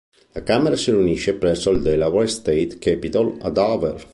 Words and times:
La 0.33 0.41
Camera 0.41 0.75
si 0.75 0.89
riunisce 0.89 1.35
presso 1.35 1.69
il 1.69 1.83
Delaware 1.83 2.25
State 2.25 2.79
Capitol, 2.79 3.37
a 3.41 3.51
Dover. 3.51 4.03